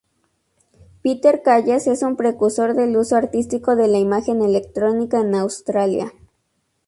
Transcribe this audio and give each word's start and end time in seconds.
Peter 1.03 1.43
Callas 1.43 1.85
es 1.85 2.01
un 2.01 2.15
precursor 2.15 2.73
del 2.73 2.97
uso 2.97 3.15
artístico 3.17 3.75
de 3.75 3.87
la 3.87 3.99
imagen 3.99 4.41
electrónica 4.41 5.21
en 5.21 5.35
Australia. 5.35 6.11